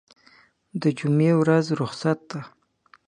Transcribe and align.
دجمعې 0.81 1.33
ورځ 1.39 1.65
رخصت 1.81 2.19
ده 2.29 2.41